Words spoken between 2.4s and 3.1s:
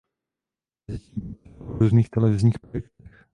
projektech.